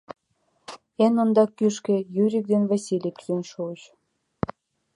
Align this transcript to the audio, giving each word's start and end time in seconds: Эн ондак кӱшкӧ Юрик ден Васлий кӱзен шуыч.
Эн 1.03 1.15
ондак 1.23 1.49
кӱшкӧ 1.57 1.95
Юрик 2.23 2.45
ден 2.51 2.63
Васлий 2.69 3.13
кӱзен 3.17 3.43
шуыч. 3.51 3.81